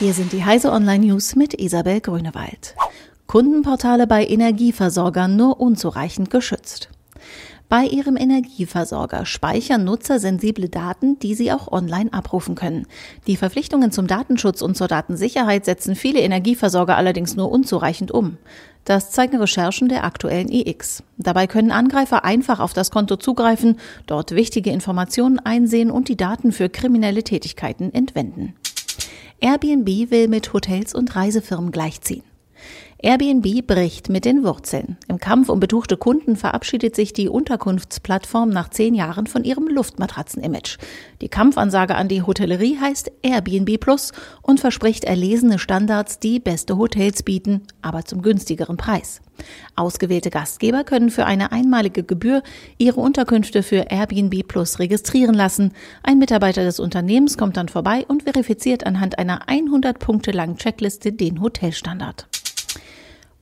Hier 0.00 0.14
sind 0.14 0.32
die 0.32 0.46
Heise 0.46 0.72
Online 0.72 1.04
News 1.08 1.36
mit 1.36 1.52
Isabel 1.52 2.00
Grünewald. 2.00 2.74
Kundenportale 3.26 4.06
bei 4.06 4.24
Energieversorgern 4.24 5.36
nur 5.36 5.60
unzureichend 5.60 6.30
geschützt. 6.30 6.88
Bei 7.68 7.84
ihrem 7.84 8.16
Energieversorger 8.16 9.26
speichern 9.26 9.84
Nutzer 9.84 10.18
sensible 10.18 10.70
Daten, 10.70 11.18
die 11.18 11.34
sie 11.34 11.52
auch 11.52 11.70
online 11.70 12.14
abrufen 12.14 12.54
können. 12.54 12.86
Die 13.26 13.36
Verpflichtungen 13.36 13.92
zum 13.92 14.06
Datenschutz 14.06 14.62
und 14.62 14.74
zur 14.74 14.88
Datensicherheit 14.88 15.66
setzen 15.66 15.94
viele 15.94 16.20
Energieversorger 16.20 16.96
allerdings 16.96 17.36
nur 17.36 17.52
unzureichend 17.52 18.10
um. 18.10 18.38
Das 18.86 19.10
zeigen 19.10 19.36
Recherchen 19.36 19.90
der 19.90 20.04
aktuellen 20.04 20.50
EX. 20.50 21.02
Dabei 21.18 21.46
können 21.46 21.72
Angreifer 21.72 22.24
einfach 22.24 22.58
auf 22.58 22.72
das 22.72 22.90
Konto 22.90 23.16
zugreifen, 23.16 23.78
dort 24.06 24.30
wichtige 24.30 24.70
Informationen 24.70 25.38
einsehen 25.38 25.90
und 25.90 26.08
die 26.08 26.16
Daten 26.16 26.52
für 26.52 26.70
kriminelle 26.70 27.22
Tätigkeiten 27.22 27.92
entwenden. 27.92 28.54
Airbnb 29.42 30.10
will 30.10 30.28
mit 30.28 30.52
Hotels 30.52 30.94
und 30.94 31.16
Reisefirmen 31.16 31.72
gleichziehen. 31.72 32.22
Airbnb 33.02 33.66
bricht 33.66 34.10
mit 34.10 34.26
den 34.26 34.44
Wurzeln. 34.44 34.98
Im 35.08 35.18
Kampf 35.18 35.48
um 35.48 35.58
betuchte 35.58 35.96
Kunden 35.96 36.36
verabschiedet 36.36 36.94
sich 36.94 37.14
die 37.14 37.30
Unterkunftsplattform 37.30 38.50
nach 38.50 38.68
zehn 38.68 38.94
Jahren 38.94 39.26
von 39.26 39.42
ihrem 39.42 39.68
Luftmatratzen-Image. 39.68 40.76
Die 41.22 41.30
Kampfansage 41.30 41.94
an 41.94 42.08
die 42.08 42.20
Hotellerie 42.20 42.76
heißt 42.78 43.10
Airbnb 43.22 43.80
Plus 43.80 44.12
und 44.42 44.60
verspricht 44.60 45.04
erlesene 45.04 45.58
Standards, 45.58 46.18
die 46.18 46.40
beste 46.40 46.76
Hotels 46.76 47.22
bieten, 47.22 47.62
aber 47.80 48.04
zum 48.04 48.20
günstigeren 48.20 48.76
Preis. 48.76 49.22
Ausgewählte 49.76 50.28
Gastgeber 50.28 50.84
können 50.84 51.08
für 51.08 51.24
eine 51.24 51.52
einmalige 51.52 52.02
Gebühr 52.02 52.42
ihre 52.76 53.00
Unterkünfte 53.00 53.62
für 53.62 53.86
Airbnb 53.90 54.46
Plus 54.46 54.78
registrieren 54.78 55.34
lassen. 55.34 55.72
Ein 56.02 56.18
Mitarbeiter 56.18 56.64
des 56.64 56.78
Unternehmens 56.78 57.38
kommt 57.38 57.56
dann 57.56 57.70
vorbei 57.70 58.04
und 58.08 58.24
verifiziert 58.24 58.84
anhand 58.84 59.18
einer 59.18 59.48
100 59.48 59.98
Punkte 59.98 60.32
langen 60.32 60.58
Checkliste 60.58 61.12
den 61.12 61.40
Hotelstandard. 61.40 62.29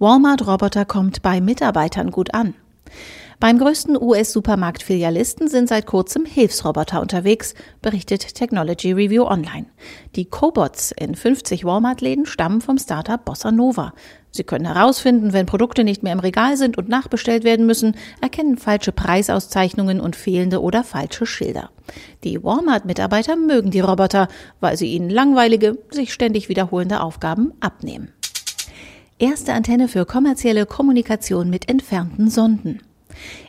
Walmart-Roboter 0.00 0.84
kommt 0.84 1.22
bei 1.22 1.41
Mitarbeitern 1.41 2.12
gut 2.12 2.32
an. 2.32 2.54
Beim 3.41 3.58
größten 3.58 4.00
US-Supermarkt-Filialisten 4.00 5.48
sind 5.48 5.68
seit 5.68 5.86
kurzem 5.86 6.24
Hilfsroboter 6.24 7.00
unterwegs, 7.00 7.55
berichtet 7.82 8.34
Technology 8.34 8.92
Review 8.92 9.24
Online. 9.24 9.66
Die 10.14 10.24
Cobots 10.24 10.92
in 10.92 11.16
50 11.16 11.64
Walmart-Läden 11.64 12.27
stammen 12.27 12.60
vom 12.60 12.78
Startup 12.78 13.24
Bossa 13.24 13.50
Nova. 13.50 13.92
Sie 14.30 14.44
können 14.44 14.72
herausfinden, 14.72 15.32
wenn 15.32 15.46
Produkte 15.46 15.82
nicht 15.82 16.05
mehr 16.05 16.12
im 16.12 16.20
Regal 16.20 16.56
sind 16.56 16.78
und 16.78 16.88
nachbestellt 16.88 17.42
werden 17.42 17.66
müssen, 17.66 17.96
erkennen 18.20 18.56
falsche 18.56 18.92
Preisauszeichnungen 18.92 20.00
und 20.00 20.14
fehlende 20.14 20.62
oder 20.62 20.84
falsche 20.84 21.27
Schilder. 21.27 21.70
Die 22.22 22.44
Walmart-Mitarbeiter 22.44 23.34
mögen 23.34 23.72
die 23.72 23.80
Roboter, 23.80 24.28
weil 24.60 24.77
sie 24.77 24.92
ihnen 24.92 25.10
langweilige, 25.10 25.77
sich 25.90 26.12
ständig 26.12 26.48
wiederholende 26.48 27.00
Aufgaben 27.00 27.52
abnehmen. 27.58 28.12
Erste 29.20 29.52
Antenne 29.52 29.88
für 29.88 30.06
kommerzielle 30.06 30.64
Kommunikation 30.64 31.50
mit 31.50 31.69
entfernten 31.69 32.30
Sonden. 32.30 32.83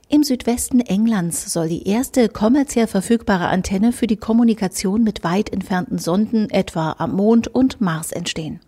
Im 0.07 0.23
Südwesten 0.23 0.79
Englands 0.79 1.53
soll 1.53 1.69
die 1.69 1.87
erste 1.87 2.27
kommerziell 2.27 2.87
verfügbare 2.87 3.49
Antenne 3.49 3.91
für 3.91 4.07
die 4.07 4.17
Kommunikation 4.17 5.03
mit 5.03 5.23
weit 5.23 5.53
entfernten 5.53 5.99
Sonden 5.99 6.49
etwa 6.49 6.95
am 6.97 7.15
Mond 7.15 7.49
und 7.49 7.81
Mars 7.81 8.11
entstehen. 8.11 8.61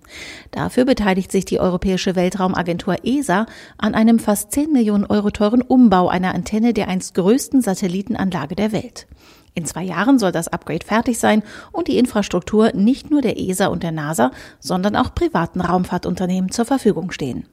Dafür 0.52 0.86
beteiligt 0.86 1.32
sich 1.32 1.44
die 1.46 1.60
Europäische 1.60 2.16
Weltraumagentur 2.16 2.98
ESA 3.04 3.48
an 3.80 3.96
einem 3.96 4.20
fast 4.20 4.52
10 4.52 4.72
Millionen 4.72 5.06
Euro 5.06 5.32
teuren 5.32 5.64
Umbau 5.64 6.08
einer 6.08 6.36
Antenne 6.36 6.72
der 6.72 6.88
einst 6.88 7.16
größten 7.16 7.64
Satellitenanlage 7.64 8.54
der 8.54 8.72
Welt. 8.74 9.08
In 9.54 9.66
zwei 9.66 9.84
Jahren 9.84 10.18
soll 10.18 10.32
das 10.32 10.48
Upgrade 10.48 10.86
fertig 10.86 11.20
sein 11.20 11.44
und 11.72 11.88
die 11.88 11.98
Infrastruktur 11.98 12.72
nicht 12.74 13.12
nur 13.12 13.22
der 13.22 13.38
ESA 13.38 13.68
und 13.68 13.84
der 13.84 13.92
NASA, 13.92 14.32
sondern 14.60 14.96
auch 14.96 15.14
privaten 15.14 15.62
Raumfahrtunternehmen 15.62 16.52
zur 16.52 16.66
Verfügung 16.66 17.12
stehen. 17.12 17.48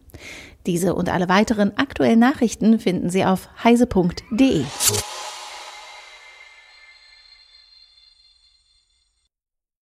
Diese 0.66 0.94
und 0.94 1.08
alle 1.08 1.28
weiteren 1.28 1.76
aktuellen 1.76 2.18
Nachrichten 2.18 2.78
finden 2.78 3.10
Sie 3.10 3.24
auf 3.24 3.48
heise.de. 3.64 4.64